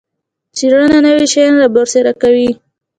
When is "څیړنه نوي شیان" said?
0.57-1.53